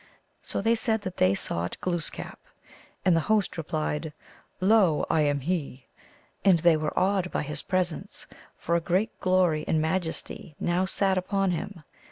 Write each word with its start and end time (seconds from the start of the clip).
So 0.41 0.61
they 0.61 0.73
said 0.73 1.03
that 1.03 1.17
they 1.17 1.35
sought 1.35 1.77
Glooskap. 1.79 2.39
And 3.05 3.15
the 3.15 3.19
host 3.29 3.55
replied," 3.55 4.13
Lo, 4.59 5.05
I 5.11 5.21
am 5.21 5.41
he!" 5.41 5.85
And 6.43 6.57
they 6.57 6.75
were 6.75 6.97
awed 6.97 7.29
by 7.29 7.43
his 7.43 7.61
presence, 7.61 8.25
for 8.57 8.75
a 8.75 8.81
great 8.81 9.19
glory 9.19 9.63
and 9.67 9.79
majesty 9.79 10.55
now 10.59 10.85
sat 10.85 11.19
upon 11.19 11.51
him. 11.51 11.83